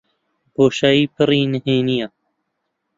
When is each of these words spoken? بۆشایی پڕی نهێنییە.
بۆشایی 0.53 1.03
پڕی 1.15 1.41
نهێنییە. 1.53 2.07